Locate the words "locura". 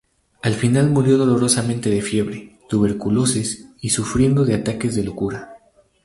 5.03-5.57